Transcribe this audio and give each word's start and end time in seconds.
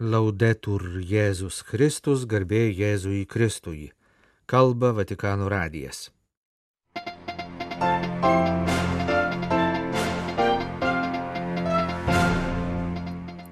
Laudetur 0.00 0.80
Jėzus 1.04 1.60
Kristus, 1.62 2.24
garbė 2.24 2.72
Jėzui 2.72 3.26
Kristui. 3.28 3.90
Kalba 4.46 4.88
Vatikano 4.96 5.50
radijas. 5.52 6.08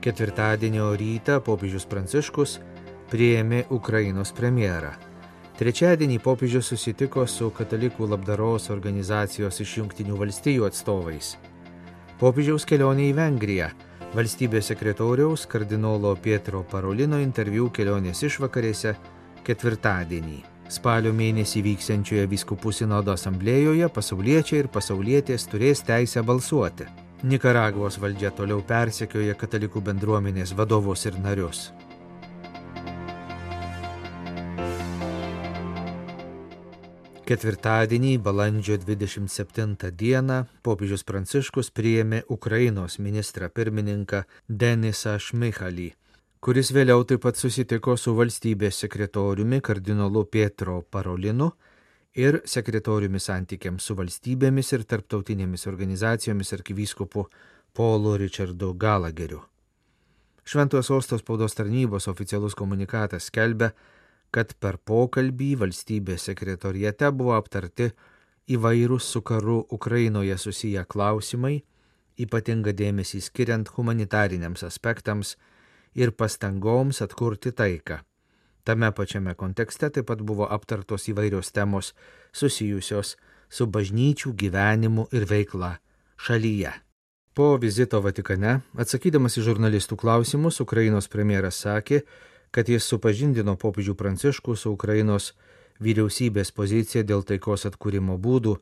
Ketvirtadienio 0.00 0.96
rytą 0.96 1.42
popiežius 1.44 1.84
Pranciškus 1.84 2.56
priėmė 3.12 3.66
Ukrainos 3.68 4.32
premjerą. 4.32 4.94
Trečiadienį 5.60 6.18
popiežius 6.24 6.72
susitiko 6.72 7.26
su 7.28 7.50
katalikų 7.52 8.08
labdaros 8.08 8.70
organizacijos 8.72 9.60
iš 9.60 9.76
Junktinių 9.82 10.16
valstijų 10.24 10.64
atstovais. 10.72 11.36
Popiežiaus 12.16 12.64
kelionė 12.64 13.10
į 13.12 13.16
Vengriją 13.20 13.70
valstybės 14.14 14.70
sekretoriaus 14.72 15.46
kardinolo 15.50 16.14
Pietro 16.22 16.64
Parolino 16.70 17.20
interviu 17.22 17.68
kelionės 17.74 18.22
išvakarėse 18.26 18.94
ketvirtadienį. 19.46 20.40
Spalio 20.70 21.10
mėnesį 21.14 21.62
vyksiančioje 21.66 22.26
viskupų 22.30 22.72
sinodo 22.74 23.14
asamblėjoje 23.14 23.88
pasauliečiai 23.94 24.64
ir 24.64 24.70
pasaulietės 24.70 25.46
turės 25.50 25.82
teisę 25.86 26.22
balsuoti. 26.22 26.86
Nikaragvos 27.26 27.98
valdžia 28.00 28.30
toliau 28.32 28.62
persekioja 28.66 29.34
katalikų 29.38 29.82
bendruomenės 29.90 30.54
vadovus 30.56 31.06
ir 31.10 31.18
narius. 31.20 31.68
Ketvirtadienį, 37.30 38.16
balandžio 38.18 38.74
27 38.82 39.92
dieną, 39.94 40.38
popiežius 40.66 41.04
Pranciškus 41.06 41.68
priėmė 41.70 42.24
Ukrainos 42.34 42.96
ministrą 42.98 43.46
pirmininką 43.54 44.24
Denisą 44.62 45.12
Šmichalį, 45.22 45.84
kuris 46.42 46.72
vėliau 46.74 47.04
taip 47.06 47.22
pat 47.22 47.38
susitiko 47.38 47.94
su 47.94 48.16
valstybės 48.18 48.80
sekretoriumi 48.82 49.60
kardinolu 49.62 50.24
Pietro 50.26 50.80
Parolinu 50.82 51.52
ir 52.18 52.40
sekretoriumi 52.50 53.22
santykiams 53.22 53.86
su 53.86 53.94
valstybėmis 54.02 54.74
ir 54.74 54.88
tarptautinėmis 54.90 55.68
organizacijomis 55.70 56.50
arkivyskupu 56.58 57.28
Polu 57.72 58.16
Richardu 58.24 58.72
Galageriu. 58.74 59.44
Šventojo 60.42 60.82
sostos 60.82 61.22
spaudos 61.22 61.54
tarnybos 61.54 62.10
oficialus 62.10 62.58
komunikatas 62.58 63.30
skelbia, 63.30 63.70
kad 64.34 64.54
per 64.62 64.78
pokalbį 64.86 65.50
valstybės 65.64 66.28
sekretorijate 66.30 67.10
buvo 67.12 67.34
aptarti 67.36 67.90
įvairūs 68.50 69.08
su 69.14 69.22
karu 69.22 69.58
Ukrainoje 69.70 70.36
susiję 70.38 70.84
klausimai, 70.88 71.60
ypatinga 72.20 72.74
dėmesį 72.76 73.20
skiriant 73.24 73.70
humanitariniams 73.76 74.64
aspektams 74.66 75.36
ir 75.94 76.12
pastangoms 76.12 77.02
atkurti 77.02 77.52
taiką. 77.52 78.00
Tame 78.64 78.90
pačiame 78.92 79.34
kontekste 79.34 79.88
taip 79.90 80.06
pat 80.10 80.20
buvo 80.22 80.46
aptartos 80.46 81.08
įvairios 81.08 81.52
temos 81.56 81.94
susijusios 82.32 83.16
su 83.50 83.66
bažnyčių 83.66 84.34
gyvenimu 84.36 85.08
ir 85.16 85.26
veikla 85.26 85.78
šalyje. 86.20 86.72
Po 87.34 87.54
vizito 87.62 88.00
Vatikane, 88.04 88.60
atsakydamas 88.76 89.38
į 89.38 89.46
žurnalistų 89.46 89.96
klausimus, 89.96 90.60
Ukrainos 90.60 91.08
premjeras 91.08 91.62
sakė, 91.64 92.02
kad 92.50 92.68
jis 92.68 92.86
supažindino 92.86 93.56
popiežių 93.56 93.94
Pranciškų 93.94 94.56
su 94.56 94.72
Ukrainos 94.74 95.32
vyriausybės 95.80 96.52
pozicija 96.52 97.04
dėl 97.06 97.22
taikos 97.24 97.66
atkūrimo 97.70 98.18
būdų, 98.18 98.56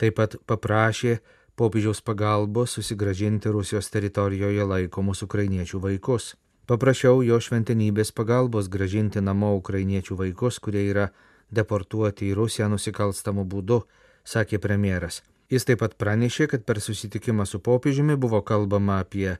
taip 0.00 0.16
pat 0.18 0.36
paprašė 0.46 1.20
popiežiaus 1.60 2.00
pagalbos 2.00 2.76
susigražinti 2.78 3.52
Rusijos 3.52 3.90
teritorijoje 3.92 4.64
laikomus 4.64 5.22
ukrainiečių 5.26 5.80
vaikus. 5.86 6.34
Paprašiau 6.70 7.24
jo 7.26 7.40
šventenybės 7.42 8.12
pagalbos 8.14 8.68
gražinti 8.70 9.20
namo 9.20 9.56
ukrainiečių 9.58 10.16
vaikus, 10.16 10.60
kurie 10.62 10.86
yra 10.88 11.10
deportuoti 11.50 12.30
į 12.30 12.36
Rusiją 12.38 12.68
nusikalstamų 12.70 13.44
būdų, 13.44 13.80
sakė 14.24 14.60
premjeras. 14.62 15.22
Jis 15.50 15.66
taip 15.66 15.80
pat 15.82 15.96
pranešė, 15.98 16.46
kad 16.52 16.62
per 16.62 16.78
susitikimą 16.78 17.44
su 17.46 17.58
popiežiumi 17.58 18.14
buvo 18.14 18.38
kalbama 18.46 19.00
apie 19.02 19.34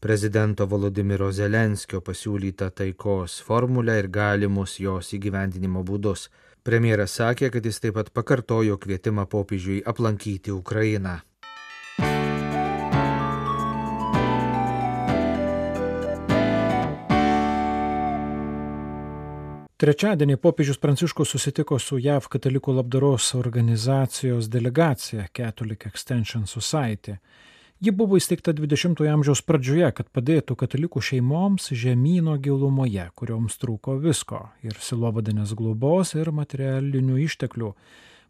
prezidento 0.00 0.66
Volodymyro 0.66 1.30
Zelenskio 1.32 2.00
pasiūlytą 2.00 2.70
taikos 2.70 3.38
formulę 3.46 3.98
ir 4.00 4.08
galimus 4.08 4.78
jos 4.80 5.12
įgyvendinimo 5.16 5.84
būdus. 5.86 6.28
Premjeras 6.66 7.14
sakė, 7.20 7.50
kad 7.54 7.66
jis 7.66 7.80
taip 7.80 7.94
pat 7.94 8.10
pakartojo 8.10 8.76
kvietimą 8.82 9.26
popiežiui 9.30 9.80
aplankyti 9.86 10.52
Ukrainą. 10.52 11.20
Trečiadienį 19.76 20.38
popiežius 20.40 20.78
Pranciškus 20.80 21.34
susitiko 21.34 21.76
su 21.78 21.98
JAV 22.00 22.30
katalikų 22.32 22.78
labdaros 22.78 23.34
organizacijos 23.36 24.48
delegacija 24.48 25.26
Catholic 25.36 25.84
Extension 25.90 26.46
Society 26.48 27.18
Ji 27.76 27.92
buvo 27.92 28.16
įsteigta 28.16 28.54
20-ojo 28.56 29.10
amžiaus 29.12 29.42
pradžioje, 29.44 29.90
kad 29.98 30.06
padėtų 30.08 30.54
katalikų 30.56 31.02
šeimoms 31.04 31.68
žemynų 31.76 32.38
gilumoje, 32.40 33.04
kurioms 33.12 33.58
trūko 33.60 33.98
visko- 34.00 34.46
ir 34.66 34.78
silovadinės 34.80 35.52
globos, 35.52 36.14
ir 36.16 36.32
materialinių 36.32 37.20
išteklių. 37.26 37.74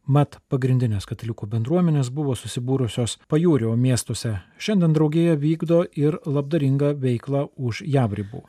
Mat 0.06 0.40
pagrindinės 0.50 1.06
katalikų 1.06 1.46
bendruomenės 1.46 2.10
buvo 2.10 2.34
susibūrusios 2.34 3.18
pajūrio 3.30 3.76
miestuose. 3.78 4.42
Šiandien 4.58 4.92
draugėje 4.92 5.38
vykdo 5.38 5.86
ir 5.94 6.18
labdaringą 6.26 6.98
veiklą 6.98 7.48
už 7.56 7.82
jav 7.86 8.18
ribų. 8.18 8.42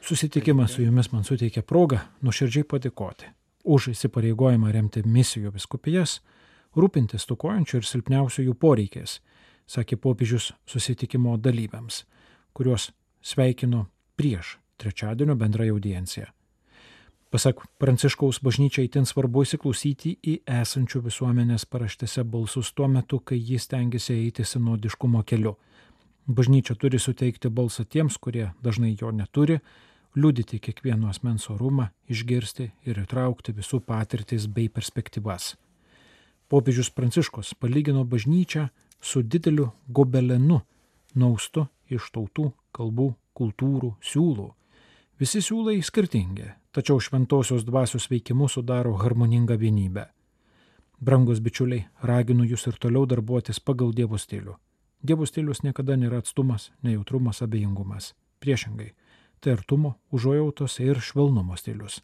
Susitikimas 0.00 0.72
su 0.72 0.82
jumis 0.82 1.12
man 1.12 1.24
suteikia 1.24 1.60
progą 1.62 2.00
nuoširdžiai 2.22 2.64
padėkoti 2.64 3.37
už 3.68 3.90
įsipareigojimą 3.92 4.72
remti 4.72 5.02
misijų 5.04 5.52
viskupijas, 5.54 6.18
rūpintis 6.76 7.28
tukojančių 7.28 7.80
ir 7.80 7.88
silpniausių 7.88 8.46
jų 8.48 8.54
poreikiais, 8.56 9.18
sakė 9.68 9.98
popiežius 10.00 10.52
susitikimo 10.66 11.36
dalyviams, 11.36 12.04
kuriuos 12.56 12.90
sveikino 13.20 13.86
prieš 14.16 14.56
trečiadienio 14.78 15.36
bendrąją 15.36 15.76
audienciją. 15.76 16.26
Pasak 17.28 17.60
Pranciškaus 17.76 18.38
bažnyčia 18.40 18.86
įtin 18.86 19.04
svarbu 19.04 19.42
įsiklausyti 19.44 20.14
į 20.24 20.34
esančių 20.48 21.02
visuomenės 21.04 21.66
paraštėse 21.68 22.24
balsus 22.24 22.70
tuo 22.72 22.88
metu, 22.88 23.18
kai 23.20 23.36
jis 23.36 23.68
tengiasi 23.68 24.14
eiti 24.16 24.46
sinodiškumo 24.48 25.20
keliu. 25.28 25.58
Bažnyčia 26.24 26.78
turi 26.80 26.96
suteikti 26.96 27.50
balsą 27.52 27.84
tiems, 27.84 28.16
kurie 28.16 28.46
dažnai 28.64 28.94
jo 28.96 29.12
neturi, 29.12 29.58
liudyti 30.16 30.58
kiekvieno 30.58 31.08
asmens 31.08 31.48
orumą, 31.50 31.88
išgirsti 32.08 32.70
ir 32.88 33.00
įtraukti 33.04 33.54
visų 33.56 33.80
patirtis 33.86 34.46
bei 34.46 34.68
perspektyvas. 34.68 35.54
Popiežius 36.48 36.90
Pranciškus 36.90 37.54
palygino 37.54 38.04
bažnyčią 38.04 38.68
su 39.00 39.22
dideliu 39.22 39.70
gobelenu, 39.88 40.62
naustu 41.14 41.66
iš 41.92 42.10
tautų, 42.14 42.52
kalbų, 42.72 43.12
kultūrų, 43.36 43.94
siūlų. 44.00 44.48
Visi 45.18 45.42
siūlai 45.42 45.80
skirtingi, 45.82 46.52
tačiau 46.72 47.00
šventosios 47.02 47.66
dvasios 47.66 48.08
veikimu 48.10 48.48
sudaro 48.48 48.94
harmoningą 49.02 49.58
vienybę. 49.58 50.06
Brangus 51.00 51.38
bičiuliai, 51.38 51.84
raginu 52.02 52.46
jūs 52.46 52.66
ir 52.70 52.78
toliau 52.82 53.04
darbuotis 53.06 53.60
pagal 53.60 53.92
Dievo 53.94 54.18
stilių. 54.18 54.56
Dievo 55.02 55.26
stilius 55.26 55.62
niekada 55.62 55.94
nėra 55.94 56.18
atstumas, 56.22 56.72
nejautrumas, 56.82 57.42
abejingumas. 57.44 58.14
Priešingai, 58.42 58.92
tai 59.40 59.54
artumo, 59.56 59.94
užuojautos 60.10 60.78
ir 60.84 61.00
švelnumo 61.00 61.56
stilius, 61.56 62.00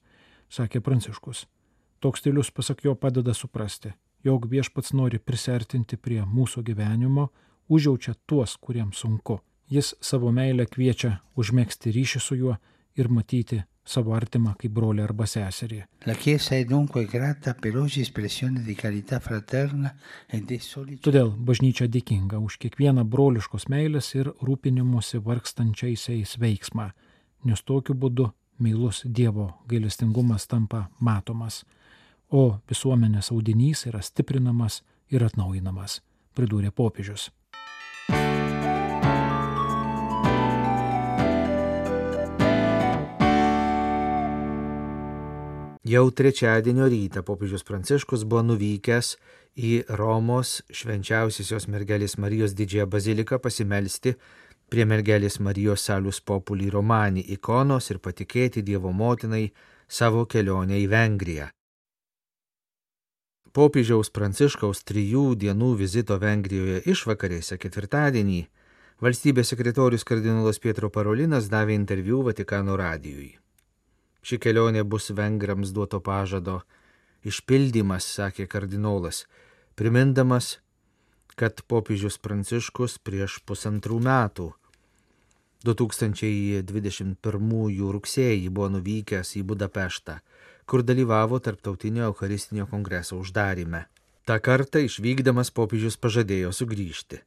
sakė 0.53 0.81
Pranciškus. 0.85 1.47
Toks 2.01 2.21
stilius, 2.21 2.51
pasak 2.51 2.85
jo, 2.85 2.95
padeda 2.95 3.35
suprasti, 3.35 3.95
jog 4.25 4.47
viešpats 4.51 4.93
nori 4.93 5.19
prisertinti 5.19 5.97
prie 5.97 6.23
mūsų 6.25 6.65
gyvenimo, 6.67 7.31
užjaučia 7.69 8.15
tuos, 8.27 8.57
kuriems 8.61 9.01
sunku. 9.05 9.41
Jis 9.73 9.95
savo 10.05 10.33
meilę 10.33 10.67
kviečia 10.69 11.19
užmėgsti 11.41 11.93
ryšį 11.95 12.21
su 12.21 12.37
juo 12.37 12.57
ir 13.01 13.09
matyti 13.09 13.63
savo 13.85 14.15
artimą 14.17 14.55
kaip 14.61 14.73
brolį 14.77 15.05
arba 15.05 15.27
seserį. 15.29 15.81
E 20.33 20.41
Todėl 21.05 21.33
bažnyčia 21.49 21.89
dėkinga 21.89 22.41
už 22.41 22.59
kiekvieną 22.65 23.05
broliškos 23.05 23.69
meilės 23.73 24.13
ir 24.17 24.33
rūpinimuose 24.45 25.21
vargstančiaisiais 25.25 26.39
veiksmą 26.41 26.91
nes 27.45 27.63
tokiu 27.63 27.95
būdu 27.95 28.31
meilus 28.59 29.03
Dievo 29.05 29.51
gailestingumas 29.69 30.47
tampa 30.47 30.89
matomas, 31.01 31.65
o 32.31 32.59
visuomenės 32.71 33.31
audinys 33.35 33.87
yra 33.91 34.03
stiprinamas 34.03 34.83
ir 35.11 35.25
atnaujinamas, 35.27 36.01
pridūrė 36.35 36.73
popiežius. 36.75 37.31
Jau 45.85 46.09
trečiadienio 46.17 46.87
rytą 46.89 47.21
popiežius 47.29 47.63
Pranciškus 47.69 48.23
buvo 48.25 48.41
nuvykęs 48.49 49.11
į 49.55 49.73
Romos 50.01 50.63
švenčiausiosios 50.73 51.69
mergelės 51.69 52.17
Marijos 52.17 52.55
didžiąją 52.57 52.87
baziliką 52.89 53.39
pasimelsti 53.39 54.15
prie 54.71 54.87
mergelės 54.89 55.41
Marijos 55.41 55.85
Salus 55.89 56.21
Populi 56.21 56.71
Romani 56.71 57.25
ikonos 57.37 57.91
ir 57.91 58.01
patikėti 58.03 58.63
Dievo 58.63 58.93
motinai 58.93 59.49
savo 59.89 60.25
kelionę 60.27 60.81
į 60.83 60.89
Vengriją. 60.93 61.51
Popiežiaus 63.55 64.11
Pranciškaus 64.11 64.83
trijų 64.83 65.37
dienų 65.39 65.75
vizito 65.79 66.17
Vengrijoje 66.19 66.81
išvakarėse 66.91 67.59
ketvirtadienį 67.63 68.41
valstybės 69.05 69.53
sekretorius 69.53 70.03
kardinolas 70.09 70.59
Pietro 70.59 70.91
Parolinas 70.91 71.47
davė 71.53 71.77
interviu 71.79 72.25
Vatikano 72.27 72.75
radijui. 72.81 73.37
Ši 74.25 74.41
kelionė 74.41 74.83
bus 74.83 75.11
vengrams 75.15 75.71
duoto 75.77 76.01
pažado 76.01 76.63
išpildymas, 77.23 78.07
sakė 78.17 78.49
kardinolas, 78.51 79.25
primindamas, 79.77 80.59
kad 81.37 81.63
popiežius 81.71 82.19
Pranciškus 82.23 82.99
prieš 83.03 83.41
pusantrų 83.49 83.99
metų 84.05 84.53
2021 85.65 87.17
rugsėjį 87.97 88.49
buvo 88.53 88.69
nuvykęs 88.77 89.37
į 89.41 89.43
Budapeštą, 89.49 90.19
kur 90.69 90.85
dalyvavo 90.85 91.41
Tarptautinio 91.41 92.05
Eucharistinio 92.11 92.67
kongreso 92.69 93.17
uždarime. 93.17 93.87
Ta 94.25 94.39
kartą 94.41 94.79
išvykdamas 94.85 95.51
popiežius 95.57 95.97
pažadėjo 96.01 96.53
sugrįžti. 96.53 97.19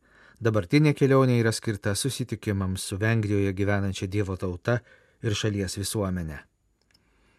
Dabartinė 0.42 0.94
kelionė 0.94 1.40
yra 1.42 1.52
skirta 1.54 1.96
susitikimams 1.98 2.84
su 2.90 2.98
Vengrijoje 3.02 3.54
gyvenančia 3.58 4.06
Dievo 4.06 4.38
tauta 4.38 4.80
ir 5.26 5.34
šalies 5.34 5.78
visuomenė. 5.78 6.38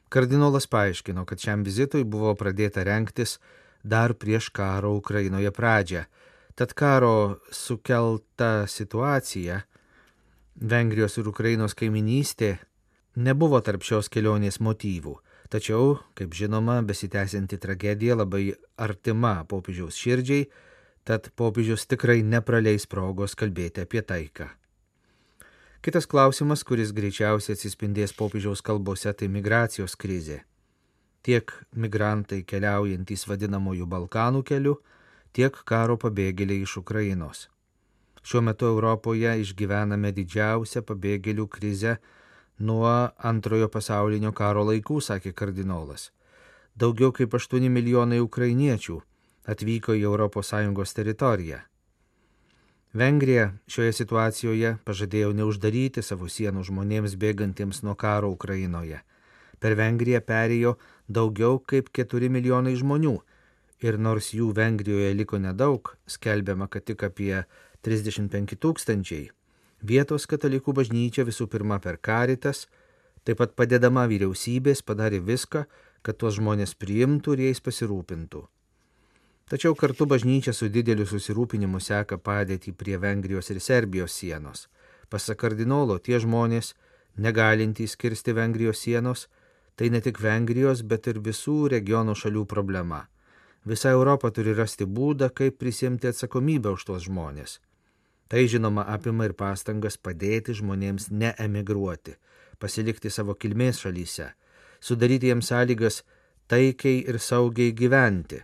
Kardinolas 0.08 0.66
paaiškino, 0.66 1.25
kad 1.28 1.38
šiam 1.38 1.62
vizitui 1.62 2.02
buvo 2.05 2.34
pradėta 2.34 2.82
renktis 2.82 3.38
dar 3.84 4.14
prieš 4.14 4.49
karo 4.50 4.94
Ukrainoje 4.96 5.50
pradžią, 5.55 6.05
tad 6.58 6.72
karo 6.72 7.38
sukelta 7.50 8.66
situacija 8.66 9.60
Vengrijos 10.58 11.14
ir 11.20 11.28
Ukrainos 11.31 11.76
kaiminystė 11.78 12.56
nebuvo 13.14 13.60
tarp 13.62 13.84
šios 13.87 14.08
kelionės 14.10 14.58
motyvų, 14.58 15.12
tačiau, 15.55 16.00
kaip 16.19 16.34
žinoma, 16.34 16.81
besitęsianti 16.82 17.60
tragedija 17.62 18.16
labai 18.19 18.56
artima 18.75 19.44
popiežiaus 19.46 19.94
širdžiai, 20.02 20.49
tad 21.06 21.31
popiežius 21.38 21.87
tikrai 21.87 22.25
nepraleis 22.26 22.88
progos 22.90 23.38
kalbėti 23.38 23.87
apie 23.87 24.02
taiką. 24.02 24.50
Kitas 25.78 26.10
klausimas, 26.10 26.66
kuris 26.66 26.90
greičiausiai 26.90 27.55
atsispindės 27.55 28.19
popiežiaus 28.19 28.66
kalbose, 28.66 29.14
tai 29.14 29.31
migracijos 29.31 29.94
krizė. 29.94 30.43
Tiek 31.22 31.55
migrantai 31.70 32.43
keliaujantys 32.43 33.28
vadinamojų 33.31 33.87
Balkanų 33.87 34.43
keliu, 34.43 34.81
tiek 35.38 35.55
karo 35.70 35.94
pabėgėliai 36.02 36.64
iš 36.67 36.81
Ukrainos. 36.81 37.46
Šiuo 38.26 38.40
metu 38.43 38.67
Europoje 38.67 39.37
išgyvename 39.44 40.11
didžiausią 40.17 40.82
pabėgėlių 40.88 41.46
krizę 41.46 41.93
nuo 42.58 42.94
antrojo 43.31 43.69
pasaulinio 43.70 44.32
karo 44.35 44.64
laikų, 44.67 44.99
sakė 45.08 45.32
kardinolas. 45.40 46.11
Daugiau 46.75 47.14
kaip 47.14 47.38
8 47.38 47.70
milijonai 47.70 48.19
ukrainiečių 48.25 48.99
atvyko 49.55 49.94
į 49.94 50.02
ES 50.11 50.94
teritoriją. 50.99 51.61
Vengrija 52.99 53.46
šioje 53.70 53.93
situacijoje 53.93 54.76
pažadėjo 54.84 55.32
neuždaryti 55.38 56.02
savo 56.02 56.26
sienų 56.26 56.67
žmonėms 56.67 57.14
bėgantiems 57.14 57.84
nuo 57.87 57.94
karo 57.94 58.34
Ukrainoje. 58.34 59.05
Per 59.61 59.75
Vengriją 59.79 60.20
perėjo 60.20 60.76
daugiau 61.06 61.62
kaip 61.62 61.93
4 61.94 62.29
milijonai 62.29 62.75
žmonių 62.75 63.19
ir 63.85 63.99
nors 63.99 64.33
jų 64.35 64.53
Vengrijoje 64.57 65.15
liko 65.15 65.39
nedaug, 65.39 65.95
skelbiama, 66.07 66.69
kad 66.69 66.87
tik 66.89 67.05
apie 67.07 67.45
35 67.87 68.59
tūkstančiai. 68.59 69.31
Vietos 69.83 70.27
katalikų 70.27 70.75
bažnyčia 70.75 71.25
visų 71.29 71.47
pirma 71.47 71.79
per 71.79 72.01
karitas, 72.03 72.67
taip 73.25 73.39
pat 73.39 73.55
padedama 73.55 74.07
vyriausybės 74.11 74.83
padarė 74.83 75.21
viską, 75.23 75.67
kad 76.03 76.19
tuos 76.19 76.39
žmonės 76.39 76.75
priimtų 76.75 77.37
ir 77.37 77.45
jais 77.49 77.61
pasirūpintų. 77.63 78.43
Tačiau 79.49 79.75
kartu 79.79 80.05
bažnyčia 80.05 80.53
su 80.53 80.69
dideliu 80.69 81.07
susirūpinimu 81.09 81.81
seka 81.81 82.19
padėtį 82.21 82.75
prie 82.77 82.99
Vengrijos 83.01 83.49
ir 83.55 83.63
Serbijos 83.65 84.13
sienos. 84.13 84.67
Pasak 85.09 85.39
kardinolo, 85.41 85.97
tie 85.99 86.19
žmonės, 86.21 86.75
negalintys 87.17 87.97
kirsti 87.97 88.35
Vengrijos 88.37 88.83
sienos, 88.85 89.29
tai 89.77 89.89
ne 89.95 90.03
tik 90.05 90.21
Vengrijos, 90.21 90.83
bet 90.83 91.07
ir 91.09 91.23
visų 91.25 91.71
regiono 91.73 92.13
šalių 92.19 92.45
problema. 92.51 93.07
Visa 93.69 93.91
Europa 93.93 94.31
turi 94.32 94.55
rasti 94.56 94.87
būdą, 94.88 95.26
kaip 95.38 95.59
prisimti 95.61 96.09
atsakomybę 96.09 96.70
už 96.73 96.87
tuos 96.88 97.03
žmonės. 97.05 97.59
Tai 98.32 98.47
žinoma 98.49 98.87
apima 98.88 99.26
ir 99.29 99.35
pastangas 99.37 99.99
padėti 100.00 100.55
žmonėms 100.56 101.11
neemigruoti, 101.12 102.15
pasilikti 102.61 103.12
savo 103.12 103.35
kilmės 103.37 103.82
šalyse, 103.85 104.31
sudaryti 104.81 105.29
jiems 105.29 105.53
sąlygas 105.53 106.00
taikiai 106.49 107.05
ir 107.12 107.20
saugiai 107.20 107.76
gyventi, 107.76 108.41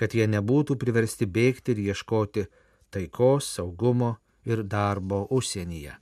kad 0.00 0.16
jie 0.16 0.24
nebūtų 0.24 0.80
priversti 0.80 1.28
bėgti 1.28 1.76
ir 1.76 1.84
ieškoti 1.92 2.48
taikos, 2.88 3.52
saugumo 3.58 4.14
ir 4.48 4.64
darbo 4.64 5.26
užsienyje. 5.28 5.92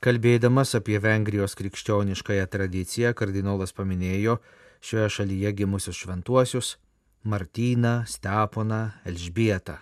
Kalbėdamas 0.00 0.72
apie 0.78 0.96
Vengrijos 1.04 1.52
krikščioniškąją 1.60 2.48
tradiciją, 2.48 3.12
kardinolas 3.12 3.76
paminėjo 3.76 4.40
šioje 4.80 5.18
šalyje 5.20 5.58
gimusius 5.58 6.00
šventuosius 6.00 6.78
Martyną, 7.24 8.04
Steponą, 8.06 8.90
Elžbietą. 9.04 9.76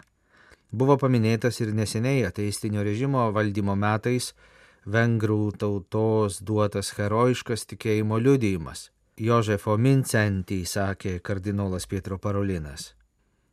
Buvo 0.73 0.99
paminėtas 0.99 1.63
ir 1.63 1.71
neseniai 1.73 2.27
ateistinio 2.27 2.83
režimo 2.85 3.23
valdymo 3.33 3.77
metais 3.79 4.33
vengrų 4.85 5.55
tautos 5.57 6.43
duotas 6.43 6.91
herojiškas 6.99 7.65
tikėjimo 7.71 8.19
liudijimas. 8.19 8.91
Jožefo 9.19 9.79
Mincentį, 9.79 10.65
sakė 10.67 11.19
kardinolas 11.23 11.87
Pietro 11.87 12.19
Parolinas. 12.19 12.93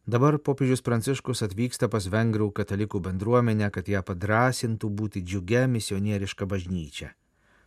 Dabar 0.05 0.37
popiežius 0.37 0.83
Pranciškus 0.85 1.41
atvyksta 1.45 1.87
pas 1.89 2.05
vengrų 2.05 2.51
katalikų 2.53 2.99
bendruomenę, 3.07 3.71
kad 3.73 3.87
ją 3.89 4.03
padrasintų 4.05 4.89
būti 4.89 5.23
džiugia 5.25 5.65
misionieriška 5.65 6.45
bažnyčia. 6.45 7.13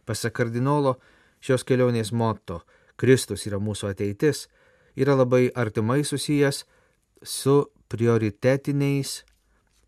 Pasak 0.07 0.37
kardinolo, 0.39 0.99
šios 1.43 1.67
kelionės 1.67 2.13
moto 2.13 2.61
Kristus 2.99 3.47
yra 3.51 3.59
mūsų 3.59 3.91
ateitis 3.91 4.47
yra 4.99 5.15
labai 5.15 5.47
artimai 5.55 6.03
susijęs 6.05 6.65
su 7.23 7.57
prioritetiniais 7.89 9.23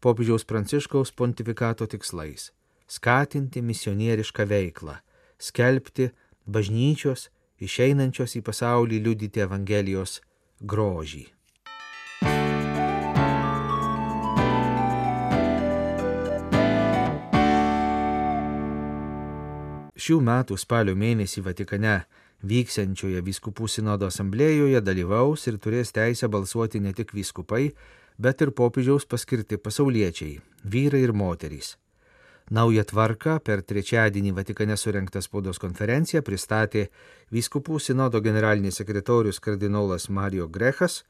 popiežiaus 0.00 0.46
Pranciškaus 0.46 1.10
pontifikato 1.12 1.86
tikslais- 1.86 2.50
skatinti 2.96 3.62
misionierišką 3.62 4.46
veiklą, 4.46 4.94
skelbti 5.38 6.10
bažnyčios 6.46 7.28
išeinančios 7.60 8.36
į 8.38 8.42
pasaulį 8.48 9.02
liudyti 9.04 9.42
Evangelijos 9.44 10.20
grožį. 10.62 11.26
Šių 20.00 20.16
metų 20.24 20.56
spalio 20.56 20.94
mėnesį 20.96 21.42
Vatikane 21.44 21.98
vyksiančioje 22.42 23.20
vyskupų 23.22 23.68
sinodo 23.68 24.08
asamblėjoje 24.08 24.80
dalyvaus 24.80 25.46
ir 25.46 25.58
turės 25.58 25.92
teisę 25.92 26.28
balsuoti 26.28 26.80
ne 26.80 26.92
tik 26.96 27.12
vyskupai, 27.16 27.70
bet 28.18 28.40
ir 28.40 28.52
popiežiaus 28.56 29.06
paskirti 29.06 29.56
pasauliečiai- 29.56 30.40
vyrai 30.72 31.02
ir 31.04 31.12
moterys. 31.12 31.76
Naują 32.50 32.82
tvarką 32.84 33.38
per 33.44 33.62
trečiadienį 33.62 34.32
Vatikane 34.34 34.76
surinkta 34.76 35.20
spaudos 35.22 35.58
konferencija 35.62 36.20
pristatė 36.22 36.88
Vyskupų 37.30 37.78
sinodo 37.78 38.20
generalinis 38.20 38.80
sekretorius 38.80 39.38
kardinolas 39.38 40.08
Mario 40.08 40.48
Grechas 40.48 41.04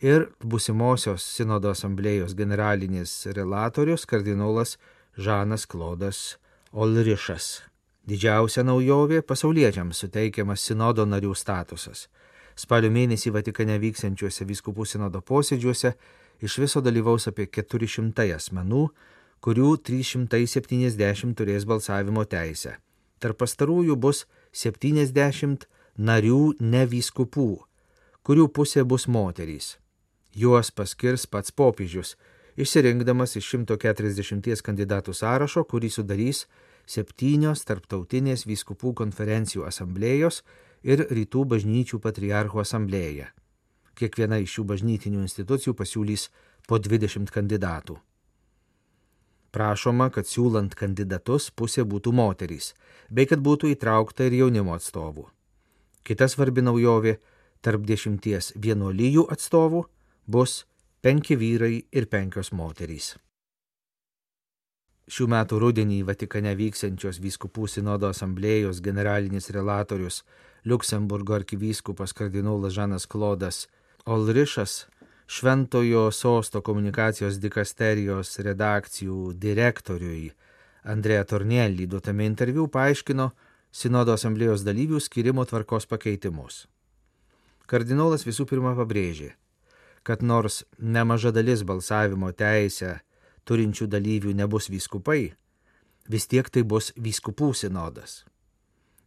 ir 0.00 0.28
busimosios 0.38 1.24
sinodo 1.24 1.70
asamblėjos 1.70 2.36
generalinis 2.38 3.26
relatorius 3.26 4.06
kardinolas 4.06 4.76
Žanas 5.18 5.66
Klodas 5.66 6.36
Olrišas. 6.72 7.62
Didžiausia 8.06 8.62
naujovė- 8.62 9.22
pasauliečiams 9.30 9.98
suteikiamas 9.98 10.60
sinodo 10.62 11.02
narių 11.06 11.34
statusas. 11.34 12.06
Spalio 12.54 12.90
mėnesį 12.90 13.32
Vatikane 13.34 13.78
vyksiančiuose 13.82 14.46
vyskupų 14.46 14.86
sinodo 14.86 15.20
posėdžiuose 15.20 15.94
iš 16.40 16.58
viso 16.58 16.80
dalyvaus 16.80 17.26
apie 17.26 17.46
400 17.46 18.30
asmenų, 18.36 18.88
kurių 19.42 19.76
370 19.82 21.34
turės 21.34 21.64
balsavimo 21.64 22.24
teisę. 22.24 22.76
Tarp 23.18 23.38
pastarųjų 23.38 23.96
bus 23.96 24.26
70 24.52 25.66
narių 25.98 26.54
nevyskupų, 26.60 27.50
kurių 28.22 28.46
pusė 28.48 28.84
bus 28.84 29.08
moterys. 29.08 29.76
Juos 30.36 30.70
paskirs 30.70 31.26
pats 31.26 31.50
popiežius, 31.50 32.14
išsirinkdamas 32.56 33.36
iš 33.36 33.54
140 33.56 34.62
kandidatų 34.62 35.12
sąrašo, 35.12 35.64
kurį 35.64 35.90
sudarys 35.90 36.46
septynios 36.86 37.64
tarptautinės 37.68 38.46
vyskupų 38.46 38.94
konferencijų 39.02 39.66
asamblėjos 39.66 40.42
ir 40.82 41.06
rytų 41.10 41.44
bažnyčių 41.54 42.00
patriarchų 42.00 42.62
asamblėja 42.62 43.32
kiekviena 43.96 44.40
iš 44.42 44.58
šių 44.58 44.66
bažnytinių 44.72 45.24
institucijų 45.24 45.74
pasiūlys 45.78 46.28
po 46.68 46.78
20 46.82 47.32
kandidatų. 47.32 47.96
Prašoma, 49.56 50.10
kad 50.12 50.28
siūlant 50.28 50.76
kandidatus 50.76 51.48
pusė 51.56 51.86
būtų 51.88 52.12
moterys, 52.12 52.74
bei 53.08 53.28
kad 53.30 53.40
būtų 53.40 53.72
įtraukta 53.72 54.28
ir 54.28 54.36
jaunimo 54.42 54.76
atstovų. 54.76 55.30
Kita 56.04 56.28
svarbi 56.28 56.62
naujovė- 56.62 57.16
tarp 57.64 57.86
dešimties 57.88 58.52
vienuolyjų 58.54 59.26
atstovų 59.32 59.86
bus 60.28 60.66
penki 61.00 61.36
vyrai 61.36 61.86
ir 61.90 62.06
penkios 62.06 62.52
moterys. 62.52 63.16
Šių 65.06 65.28
metų 65.30 65.60
rudenį 65.62 66.00
Vatikane 66.08 66.56
vyksiančios 66.58 67.20
vyskupų 67.22 67.68
sinodo 67.70 68.08
asamblėjos 68.10 68.80
generalinis 68.82 69.52
relatorius 69.54 70.24
Luksemburgo 70.66 71.36
arkivyskupas 71.36 72.10
kardinolas 72.12 72.74
Žanas 72.74 73.06
Klodas 73.06 73.68
Olrišas 74.04 74.86
Šventojo 75.26 76.08
sosto 76.10 76.62
komunikacijos 76.62 77.38
dikasterijos 77.42 78.34
redakcijų 78.42 79.32
direktoriui 79.38 80.32
Andrėja 80.86 81.24
Tornelį 81.26 81.86
duotame 81.90 82.26
interviu 82.26 82.66
paaiškino 82.70 83.30
sinodo 83.74 84.14
asamblėjos 84.14 84.62
dalyvių 84.66 85.00
skirimo 85.02 85.42
tvarkos 85.46 85.86
pakeitimus. 85.90 86.64
Kardinolas 87.66 88.22
visų 88.26 88.46
pirma 88.46 88.74
pabrėžė, 88.78 89.32
kad 90.06 90.22
nors 90.22 90.62
nemaža 90.78 91.34
dalis 91.34 91.62
balsavimo 91.66 92.30
teisę 92.30 93.00
turinčių 93.46 93.86
dalyvių 93.90 94.34
nebus 94.36 94.68
vyskupai, 94.72 95.32
vis 96.10 96.26
tiek 96.26 96.50
tai 96.50 96.62
bus 96.62 96.92
vyskupų 96.96 97.52
sinodas. 97.54 98.24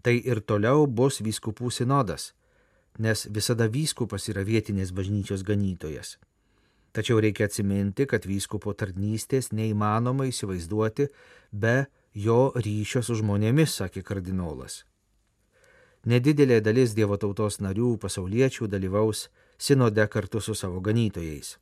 Tai 0.03 0.15
ir 0.15 0.39
toliau 0.41 0.87
bus 0.87 1.19
vyskupų 1.21 1.71
sinodas, 1.71 2.33
nes 2.99 3.27
visada 3.27 3.67
vyskupas 3.67 4.27
yra 4.31 4.43
vietinės 4.47 4.91
bažnyčios 4.95 5.43
ganytojas. 5.47 6.17
Tačiau 6.91 7.19
reikia 7.21 7.45
atsiminti, 7.45 8.07
kad 8.09 8.25
vyskupo 8.25 8.73
tarnystės 8.73 9.51
neįmanoma 9.53 10.25
įsivaizduoti 10.31 11.09
be 11.51 11.85
jo 12.17 12.49
ryšio 12.55 13.03
su 13.05 13.19
žmonėmis, 13.19 13.75
sakė 13.77 14.01
kardinolas. 14.03 14.83
Nedidelė 16.09 16.61
dalis 16.63 16.95
Dievo 16.95 17.19
tautos 17.19 17.59
narių 17.59 17.97
pasauliečių 18.01 18.69
dalyvaus 18.71 19.27
sinode 19.59 20.05
kartu 20.07 20.39
su 20.41 20.55
savo 20.55 20.79
ganytojais. 20.79 21.57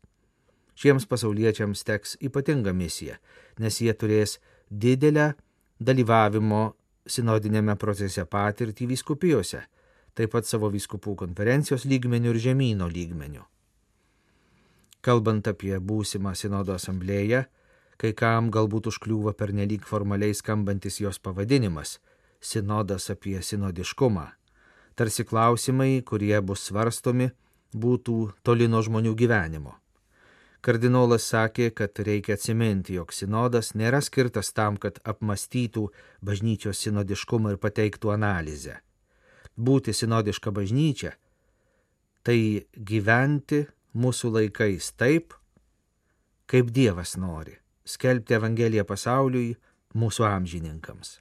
Šiems 0.77 1.07
pasauliečiams 1.09 1.81
teks 1.83 2.17
ypatinga 2.21 2.73
misija, 2.73 3.17
nes 3.57 3.81
jie 3.81 3.93
turės 3.97 4.37
didelę 4.69 5.31
dalyvavimo 5.79 6.61
sinodinėme 7.07 7.75
procese 7.81 8.27
patirtį 8.29 8.91
vyskupijose 8.93 9.63
taip 10.17 10.33
pat 10.33 10.49
savo 10.49 10.69
vyskupų 10.73 11.13
konferencijos 11.21 11.85
lygmenių 11.85 12.33
ir 12.33 12.41
žemynų 12.47 12.89
lygmenių. 12.93 13.43
Kalbant 15.05 15.47
apie 15.47 15.75
būsimą 15.77 16.33
sinodo 16.35 16.73
asamblėją, 16.73 17.43
kai 18.01 18.13
kam 18.17 18.49
galbūt 18.53 18.89
užkliūva 18.91 19.35
pernelyg 19.37 19.85
formaliai 19.85 20.35
skambantis 20.35 20.99
jos 21.03 21.21
pavadinimas- 21.21 21.99
sinodas 22.51 23.09
apie 23.13 23.37
sinodiškumą. 23.41 24.27
Tarsi 24.95 25.23
klausimai, 25.23 26.01
kurie 26.03 26.41
bus 26.41 26.65
svarstomi, 26.69 27.31
būtų 27.73 28.33
toli 28.43 28.67
nuo 28.67 28.81
žmonių 28.81 29.13
gyvenimo. 29.15 29.75
Kardinolas 30.67 31.23
sakė, 31.31 31.69
kad 31.71 31.95
reikia 32.03 32.35
atsiminti, 32.35 32.97
jog 32.99 33.13
sinodas 33.15 33.71
nėra 33.79 34.01
skirtas 34.03 34.51
tam, 34.51 34.75
kad 34.75 34.99
apmastytų 35.07 35.85
bažnyčios 36.27 36.81
sinodiškumą 36.83 37.55
ir 37.55 37.61
pateiktų 37.63 38.11
analizę 38.11 38.81
būti 39.57 39.93
sinodiška 39.93 40.53
bažnyčia, 40.53 41.13
tai 42.23 42.67
gyventi 42.73 43.65
mūsų 43.97 44.31
laikais 44.37 44.91
taip, 44.93 45.33
kaip 46.47 46.69
Dievas 46.71 47.17
nori, 47.17 47.57
skelbti 47.85 48.37
Evangeliją 48.37 48.85
pasauliui, 48.87 49.55
mūsų 49.97 50.27
amžininkams. 50.29 51.17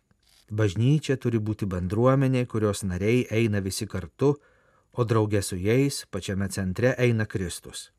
Bažnyčia 0.53 1.17
turi 1.19 1.41
būti 1.43 1.67
bendruomenė, 1.67 2.45
kurios 2.47 2.85
nariai 2.87 3.25
eina 3.35 3.63
visi 3.65 3.89
kartu, 3.91 4.37
o 4.97 5.05
draugė 5.05 5.43
su 5.43 5.57
jais 5.59 6.05
pačiame 6.11 6.49
centre 6.53 6.95
eina 6.99 7.27
Kristus. 7.27 7.91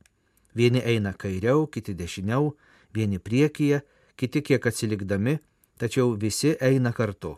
Vieni 0.58 0.82
eina 0.82 1.14
kairiau, 1.14 1.68
kiti 1.70 1.94
dešiniau, 1.94 2.56
vieni 2.94 3.20
priekyje, 3.20 3.84
kiti 4.18 4.42
kiek 4.42 4.66
atsilikdami, 4.66 5.38
tačiau 5.78 6.16
visi 6.18 6.56
eina 6.62 6.92
kartu. 6.98 7.36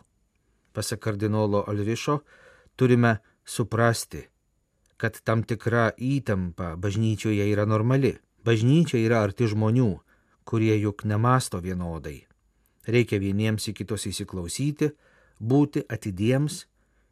Pasak 0.73 1.01
kardinolo 1.03 1.65
Olrišo, 1.67 2.21
turime 2.79 3.17
suprasti, 3.43 4.21
kad 4.97 5.19
tam 5.23 5.43
tikra 5.43 5.89
įtampa 5.97 6.75
bažnyčioje 6.79 7.49
yra 7.51 7.65
normali. 7.67 8.13
Bažnyčia 8.45 9.01
yra 9.03 9.19
arti 9.25 9.49
žmonių, 9.51 9.89
kurie 10.47 10.77
juk 10.79 11.03
nemasto 11.03 11.59
vienodai. 11.59 12.21
Reikia 12.87 13.19
vieniems 13.19 13.67
į 13.67 13.73
kitus 13.81 14.07
įsiklausyti, 14.07 14.93
būti 15.39 15.83
atidiems 15.91 16.63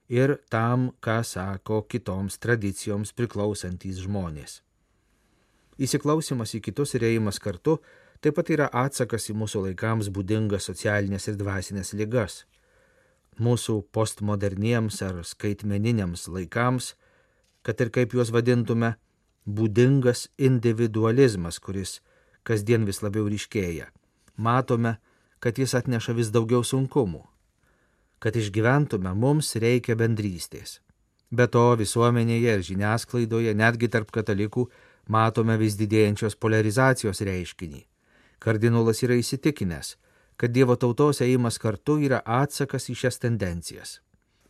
ir 0.08 0.38
tam, 0.50 0.94
ką 1.04 1.20
sako 1.28 1.82
kitoms 1.92 2.40
tradicijoms 2.40 3.12
priklausantys 3.12 4.00
žmonės. 4.08 4.62
Įsiklausimas 5.78 6.56
į 6.58 6.64
kitus 6.70 6.96
ir 6.98 7.06
ėjimas 7.06 7.40
kartu 7.40 7.78
taip 8.22 8.38
pat 8.40 8.50
yra 8.50 8.68
atsakas 8.74 9.30
į 9.30 9.38
mūsų 9.38 9.68
laikams 9.70 10.10
būdingas 10.14 10.70
socialinės 10.70 11.28
ir 11.30 11.38
dvasinės 11.38 11.94
ligas 11.94 12.46
mūsų 13.40 13.82
postmoderniems 13.94 15.02
ar 15.06 15.22
skaitmeniniams 15.26 16.28
laikams, 16.32 16.96
kad 17.62 17.80
ir 17.82 17.92
kaip 17.94 18.16
juos 18.16 18.32
vadintume, 18.34 18.96
būdingas 19.46 20.28
individualizmas, 20.38 21.60
kuris 21.60 22.00
kasdien 22.48 22.86
vis 22.88 23.02
labiau 23.04 23.28
ryškėja. 23.30 23.92
Matome, 24.38 24.98
kad 25.40 25.58
jis 25.60 25.76
atneša 25.78 26.16
vis 26.18 26.32
daugiau 26.34 26.64
sunkumų. 26.64 27.24
Kad 28.20 28.38
išgyventume, 28.40 29.14
mums 29.14 29.54
reikia 29.56 29.96
bendrystės. 29.98 30.80
Be 31.30 31.46
to 31.52 31.76
visuomenėje 31.78 32.54
ir 32.56 32.64
žiniasklaidoje, 32.64 33.54
netgi 33.54 33.90
tarp 33.92 34.12
katalikų, 34.16 34.70
matome 35.08 35.58
vis 35.58 35.78
didėjančios 35.80 36.36
polarizacijos 36.36 37.22
reiškinį. 37.22 37.86
Kardinolas 38.40 39.02
yra 39.04 39.18
įsitikinęs, 39.18 39.96
kad 40.38 40.54
Dievo 40.54 40.76
tautos 40.76 41.22
ėjimas 41.26 41.58
kartu 41.58 41.98
yra 42.04 42.22
atsakas 42.26 42.90
į 42.92 42.96
šias 43.02 43.18
tendencijas. 43.24 44.00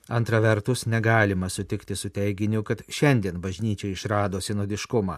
Antra 0.08 0.40
vertus, 0.40 0.86
negalima 0.86 1.50
sutikti 1.50 1.96
su 1.96 2.10
teiginiu, 2.10 2.64
kad 2.64 2.84
šiandien 2.88 3.42
bažnyčia 3.44 3.92
išrado 3.92 4.42
sinodiškumą 4.42 5.18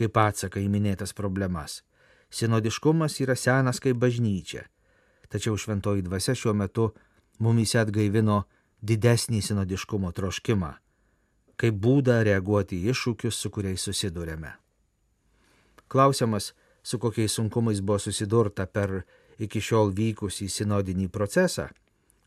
kaip 0.00 0.16
atsaką 0.16 0.60
į 0.62 0.68
minėtas 0.72 1.12
problemas. 1.16 1.80
Sinodiškumas 2.30 3.18
yra 3.24 3.36
senas 3.36 3.80
kaip 3.82 3.98
bažnyčia, 4.00 4.64
tačiau 5.28 5.58
šventoji 5.58 6.06
dvasia 6.06 6.36
šiuo 6.38 6.54
metu 6.54 6.90
mumise 7.42 7.80
atgaivino 7.82 8.44
didesnį 8.80 9.42
sinodiškumo 9.44 10.12
troškimą, 10.16 10.72
kaip 11.60 11.82
būdą 11.84 12.22
reaguoti 12.24 12.80
į 12.80 12.94
iššūkius, 12.94 13.36
su 13.42 13.50
kuriais 13.50 13.88
susidurėme. 13.88 14.59
Klausimas, 15.90 16.52
su 16.82 16.98
kokiais 16.98 17.34
sunkumais 17.34 17.80
buvo 17.82 17.98
susidurta 17.98 18.66
per 18.66 19.02
iki 19.42 19.60
šiol 19.60 19.90
vykusį 19.96 20.46
sinodinį 20.46 21.08
procesą, 21.10 21.66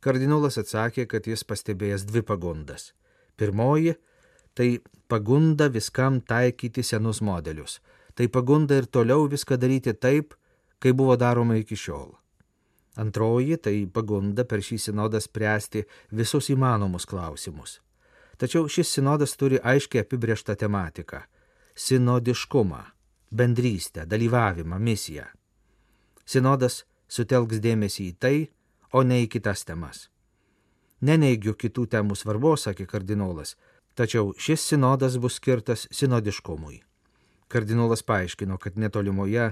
kardinolas 0.03 0.59
atsakė, 0.59 1.05
kad 1.07 1.27
jis 1.29 1.45
pastebėjęs 1.47 2.03
dvi 2.09 2.25
pagundas. 2.27 2.91
Pirmoji- 3.37 3.95
tai 4.55 4.79
pagunda 5.07 5.69
viskam 5.69 6.19
taikyti 6.21 6.83
senus 6.83 7.21
modelius. 7.21 7.79
Tai 8.15 8.27
pagunda 8.27 8.75
ir 8.77 8.85
toliau 8.85 9.29
viską 9.29 9.57
daryti 9.57 9.93
taip, 9.93 10.35
kaip 10.79 10.95
buvo 10.95 11.15
daroma 11.17 11.55
iki 11.55 11.75
šiol. 11.75 12.13
Antroji- 12.97 13.57
tai 13.63 13.87
pagunda 13.87 14.43
per 14.43 14.59
šį 14.59 14.77
sinodą 14.77 15.21
spręsti 15.21 15.85
visus 16.11 16.49
įmanomus 16.49 17.05
klausimus. 17.05 17.79
Tačiau 18.37 18.67
šis 18.67 18.89
sinodas 18.89 19.37
turi 19.37 19.57
aiškiai 19.59 20.03
apibrieštą 20.03 20.55
tematiką- 20.55 21.23
sinodiškumą, 21.85 22.92
bendrystę, 23.33 24.05
dalyvavimą, 24.05 24.79
misiją. 24.79 25.25
Sinodas 26.25 26.83
sutelks 27.09 27.59
dėmesį 27.63 28.07
į 28.11 28.15
tai, 28.19 28.35
o 28.93 29.03
ne 29.03 29.23
į 29.25 29.29
kitas 29.35 29.65
temas. 29.67 30.07
Neneigiu 31.03 31.55
kitų 31.59 31.87
temų 31.91 32.15
svarbos, 32.15 32.67
sakė 32.67 32.85
kardinolas, 32.87 33.57
tačiau 33.97 34.31
šis 34.39 34.63
sinodas 34.71 35.17
bus 35.19 35.39
skirtas 35.41 35.87
sinodiškumui. 35.91 36.79
Kardinolas 37.51 38.05
paaiškino, 38.07 38.57
kad 38.57 38.77
netolimoje 38.79 39.51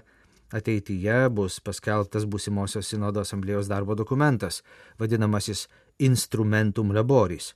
ateityje 0.56 1.18
bus 1.36 1.60
paskelbtas 1.64 2.26
būsimosios 2.26 2.88
sinodo 2.88 3.22
asamblėjos 3.26 3.70
darbo 3.72 3.96
dokumentas, 3.96 4.62
vadinamasis 5.00 5.68
Instrumentum 6.00 6.94
Laboris. 6.96 7.52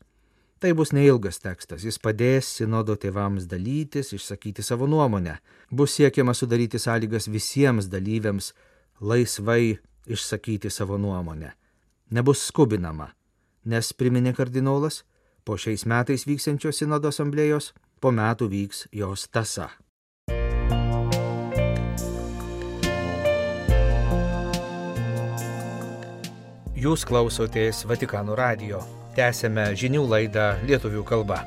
Tai 0.60 0.72
bus 0.74 0.94
neilgas 0.96 1.42
tekstas, 1.44 1.84
jis 1.84 1.98
padės 2.00 2.48
sinodo 2.62 2.96
tėvams 2.96 3.44
dalytis, 3.52 4.14
išsakyti 4.16 4.64
savo 4.64 4.88
nuomonę. 4.88 5.36
Bus 5.68 5.98
siekiama 5.98 6.34
sudaryti 6.34 6.80
sąlygas 6.80 7.28
visiems 7.28 7.90
dalyviams 7.92 8.54
laisvai 9.02 9.76
išsakyti 10.08 10.72
savo 10.72 10.98
nuomonę. 10.98 11.52
Nebus 12.16 12.46
skubinama, 12.48 13.10
nes, 13.66 13.92
priminė 13.94 14.32
kardinolas, 14.38 15.04
po 15.44 15.60
šiais 15.60 15.84
metais 15.86 16.24
vyksiančios 16.24 16.80
sinodo 16.80 17.12
asamblėjos, 17.12 17.74
po 18.00 18.16
metų 18.16 18.48
vyks 18.48 18.88
jos 18.96 19.28
tasa. 19.28 19.74
Jūs 26.76 27.04
klausotės 27.08 27.84
Vatikano 27.90 28.36
radio. 28.38 29.05
Tęsėme 29.16 29.70
žinių 29.80 30.02
laidą 30.12 30.46
lietuvių 30.68 31.02
kalba. 31.08 31.38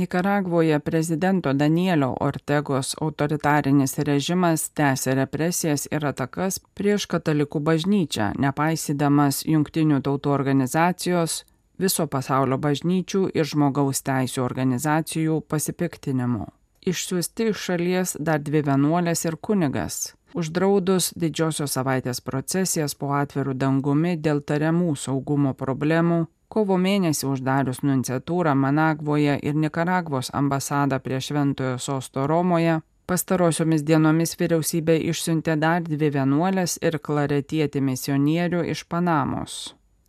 Nikaragvoje 0.00 0.78
prezidento 0.80 1.52
Danielio 1.52 2.16
Ortegos 2.20 2.94
autoritarinis 3.00 3.98
režimas 3.98 4.64
tęsė 4.72 5.14
represijas 5.18 5.84
ir 5.92 6.06
atakas 6.08 6.56
prieš 6.74 7.04
katalikų 7.12 7.60
bažnyčią, 7.68 8.30
nepaisydamas 8.40 9.42
jungtinių 9.44 10.00
tautų 10.00 10.32
organizacijos, 10.32 11.42
viso 11.76 12.08
pasaulio 12.08 12.56
bažnyčių 12.56 13.26
ir 13.36 13.44
žmogaus 13.52 14.00
teisų 14.08 14.40
organizacijų 14.48 15.42
pasipiktinimų. 15.52 16.48
Išsiųsti 16.82 17.52
iš 17.52 17.68
šalies 17.68 18.16
dar 18.18 18.40
dvi 18.42 18.64
vienuolės 18.66 19.28
ir 19.28 19.36
kunigas, 19.36 20.16
uždraudus 20.34 21.12
didžiosios 21.16 21.74
savaitės 21.76 22.20
procesijas 22.20 22.94
po 22.94 23.12
atvirų 23.16 23.54
dangumi 23.58 24.16
dėl 24.16 24.40
tariamų 24.46 24.94
saugumo 24.96 25.52
problemų, 25.58 26.26
kovo 26.52 26.76
mėnesį 26.76 27.28
uždarius 27.32 27.82
nunciatūrą 27.82 28.54
Managvoje 28.54 29.38
ir 29.42 29.54
Nikaragvos 29.56 30.32
ambasadą 30.36 30.98
prie 31.00 31.20
Šventojo 31.20 31.78
sosto 31.78 32.26
Romoje, 32.26 32.80
pastarosiomis 33.08 33.84
dienomis 33.88 34.36
vyriausybė 34.40 34.98
išsiuntė 35.12 35.56
dar 35.60 35.84
dvi 35.86 36.10
vienuolės 36.16 36.78
ir 36.82 36.98
klaretietį 36.98 37.80
misionierių 37.88 38.66
iš 38.74 38.84
Panamos. 38.88 39.62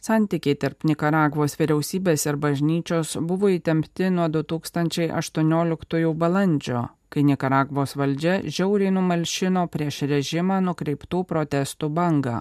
Santykiai 0.03 0.57
tarp 0.59 0.83
Nikaragvos 0.83 1.55
vyriausybės 1.55 2.25
ir 2.27 2.35
bažnyčios 2.35 3.15
buvo 3.23 3.47
įtempti 3.53 4.09
nuo 4.11 4.27
2018 4.27 6.11
balandžio, 6.19 6.81
kai 7.13 7.23
Nikaragvos 7.27 7.93
valdžia 7.99 8.39
žiauriai 8.57 8.93
numalšino 8.95 9.67
prieš 9.73 10.01
režimą 10.09 10.57
nukreiptų 10.65 11.21
protestų 11.29 11.89
bangą, 11.93 12.39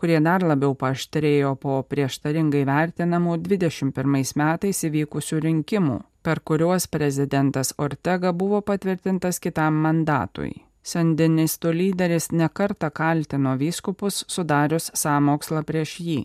kurie 0.00 0.20
dar 0.24 0.44
labiau 0.46 0.72
paštrėjo 0.80 1.54
po 1.60 1.78
prieštaringai 1.90 2.64
vertinamų 2.68 3.36
21 3.44 4.14
metais 4.40 4.80
įvykusių 4.88 5.40
rinkimų, 5.46 5.98
per 6.24 6.40
kuriuos 6.40 6.88
prezidentas 6.88 7.74
Ortega 7.76 8.32
buvo 8.32 8.62
patvirtintas 8.64 9.42
kitam 9.44 9.82
mandatui. 9.84 10.54
Sandinistų 10.84 11.72
lyderis 11.72 12.30
nekarta 12.32 12.90
kaltino 12.92 13.54
vyskupus 13.60 14.24
sudarius 14.28 14.90
sąmokslą 14.92 15.62
prieš 15.68 15.94
jį. 16.00 16.18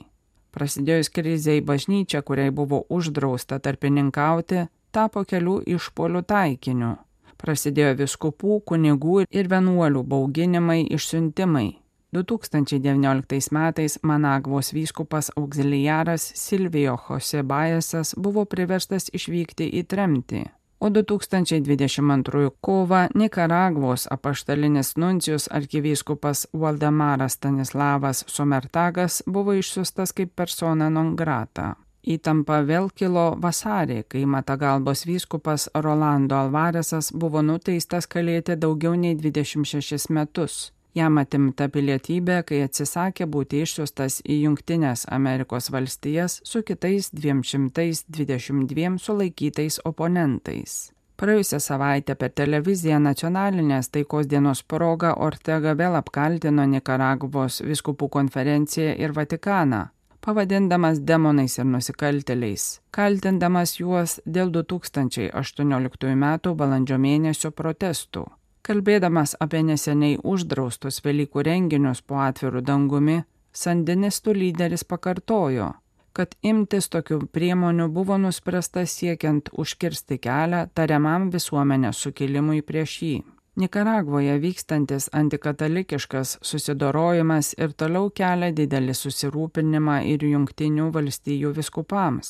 Prasidėjus 0.56 1.12
kriziai 1.16 1.62
bažnyčia, 1.62 2.24
kuriai 2.26 2.52
buvo 2.52 2.82
uždrausta 2.90 3.60
tarpininkauti, 3.64 4.66
tapo 4.92 5.24
kelių 5.24 5.62
išpolių 5.78 6.24
taikiniu. 6.28 6.96
Prasidėjo 7.40 7.96
viskupų, 8.04 8.60
kunigų 8.72 9.24
ir 9.30 9.50
vienuolių 9.52 10.04
bauginimai, 10.04 10.84
išsiuntimai. 10.92 11.80
2019 12.14 13.52
metais 13.54 14.00
Managvos 14.04 14.74
vyskupas 14.74 15.30
auxiliaras 15.38 16.26
Silvijo 16.36 16.98
Jose 17.08 17.44
Bajesas 17.44 18.16
buvo 18.18 18.46
priverstas 18.50 19.12
išvykti 19.14 19.70
į 19.80 19.86
tremtį 19.86 20.48
o 20.80 20.90
2022 20.90 22.50
kovą 22.62 23.08
Nikaragvos 23.16 24.08
apaštalinis 24.12 24.96
nuncijus 24.98 25.48
arkivyskupas 25.52 26.48
Valdemaras 26.54 27.34
Stanislavas 27.34 28.24
Sumertagas 28.28 29.24
buvo 29.26 29.54
išsiustas 29.54 30.12
kaip 30.12 30.36
persona 30.36 30.90
non 30.90 31.16
grata. 31.16 31.76
Įtampa 32.04 32.62
vėl 32.64 32.90
kilo 32.96 33.36
vasarį, 33.42 34.04
kai 34.08 34.26
Matagalbos 34.26 35.06
vyskupas 35.06 35.70
Rolando 35.76 36.40
Alvaresas 36.40 37.12
buvo 37.12 37.42
nuteistas 37.44 38.08
kalėti 38.08 38.56
daugiau 38.56 38.96
nei 38.96 39.16
26 39.20 40.10
metus 40.16 40.70
Jam 40.98 41.20
atimta 41.22 41.68
pilietybė, 41.70 42.40
kai 42.50 42.64
atsisakė 42.66 43.28
būti 43.30 43.62
išsiustas 43.62 44.24
į 44.26 44.40
Junktinės 44.48 45.06
Amerikos 45.14 45.70
valstijas 45.70 46.40
su 46.44 46.64
kitais 46.66 47.12
222 47.14 48.98
sulaikytais 48.98 49.78
oponentais. 49.86 50.90
Praėjusią 51.20 51.60
savaitę 51.62 52.16
per 52.16 52.32
televiziją 52.32 52.98
nacionalinės 53.04 53.92
taikos 53.94 54.28
dienos 54.32 54.64
proga 54.64 55.14
Ortega 55.28 55.76
vėl 55.78 56.00
apkaltino 56.00 56.66
Nikaragvos 56.66 57.62
viskupų 57.70 58.10
konferenciją 58.10 58.96
ir 58.98 59.14
Vatikaną, 59.14 59.90
pavadindamas 60.22 61.00
demonais 61.00 61.58
ir 61.58 61.66
nusikalteliais, 61.66 62.66
kaltindamas 62.92 63.78
juos 63.80 64.20
dėl 64.26 64.52
2018 64.52 66.12
m. 66.14 66.26
balandžio 66.62 66.98
mėnesio 66.98 67.52
protestų. 67.52 68.26
Kalbėdamas 68.62 69.36
apie 69.40 69.64
neseniai 69.66 70.20
uždraustus 70.22 71.00
Velykų 71.06 71.44
renginius 71.48 72.02
po 72.02 72.20
atvirų 72.22 72.62
dangumi, 72.62 73.24
sandinistų 73.54 74.36
lyderis 74.36 74.84
pakartojo, 74.84 75.72
kad 76.14 76.36
imtis 76.44 76.90
tokių 76.94 77.24
priemonių 77.34 77.88
buvo 77.96 78.20
nuspręsta 78.22 78.86
siekiant 78.86 79.50
užkirsti 79.54 80.20
kelią 80.22 80.68
tariamam 80.76 81.30
visuomenės 81.34 82.04
sukilimui 82.06 82.62
prieš 82.62 83.02
jį. 83.02 83.18
Nikaragvoje 83.60 84.38
vykstantis 84.40 85.10
antikatalikiškas 85.12 86.38
susidorojimas 86.42 87.52
ir 87.58 87.74
toliau 87.76 88.08
kelia 88.16 88.54
didelį 88.56 88.96
susirūpinimą 88.96 89.98
ir 90.14 90.24
jungtinių 90.24 90.86
valstijų 90.96 91.52
viskupams. 91.58 92.30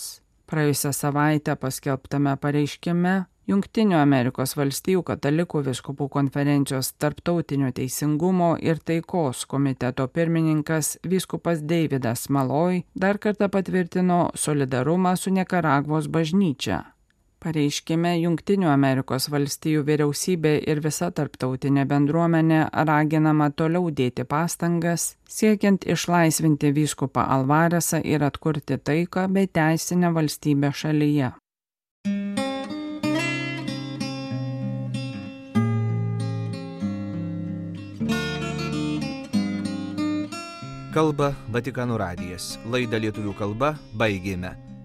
Praėjusią 0.50 0.94
savaitę 0.98 1.54
paskelbtame 1.62 2.34
pareiškime 2.42 3.14
Junktinių 3.50 3.96
Amerikos 3.98 4.52
valstijų 4.58 5.02
katalikų 5.08 5.64
viskupų 5.66 6.06
konferencijos 6.14 6.92
tarptautinio 7.02 7.72
teisingumo 7.74 8.52
ir 8.62 8.78
taikos 8.86 9.48
komiteto 9.50 10.06
pirmininkas 10.14 10.92
vyskupas 11.14 11.64
Davidas 11.66 12.28
Maloj 12.30 12.84
dar 12.94 13.18
kartą 13.18 13.50
patvirtino 13.50 14.20
solidarumą 14.38 15.16
su 15.18 15.34
Nikaragvos 15.34 16.10
bažnyčia. 16.14 16.84
Pareiškime 17.40 18.18
Junktinių 18.20 18.68
Amerikos 18.68 19.30
valstijų 19.32 19.86
vyriausybė 19.88 20.52
ir 20.68 20.82
visa 20.84 21.08
tarptautinė 21.16 21.86
bendruomenė 21.88 22.66
raginama 22.90 23.48
toliau 23.56 23.88
dėti 23.96 24.26
pastangas, 24.28 25.14
siekiant 25.24 25.88
išlaisvinti 25.88 26.74
vyskupą 26.76 27.24
Alvaresą 27.38 28.04
ir 28.04 28.28
atkurti 28.28 28.76
taiką 28.76 29.30
bei 29.32 29.48
teisinę 29.48 30.12
valstybę 30.20 30.76
šalyje. 30.84 31.32
Kalba 40.92 41.36
Vatikano 41.48 41.96
radijas. 42.02 42.58
Laidą 42.68 43.00
lietuvių 43.00 43.40
kalba 43.40 43.78
baigėme. 43.96 44.69